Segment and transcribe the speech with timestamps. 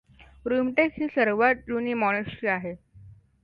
[0.45, 2.73] रुमटेक ही सर्वात जुनी मॉनेस्ट्री आहे.